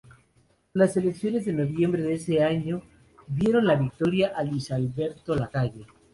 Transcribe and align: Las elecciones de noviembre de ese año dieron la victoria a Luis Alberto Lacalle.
Las 0.73 0.97
elecciones 0.97 1.45
de 1.45 1.53
noviembre 1.53 2.01
de 2.01 2.15
ese 2.15 2.43
año 2.43 2.81
dieron 3.27 3.67
la 3.67 3.75
victoria 3.75 4.33
a 4.35 4.43
Luis 4.43 4.71
Alberto 4.71 5.35
Lacalle. 5.35 5.85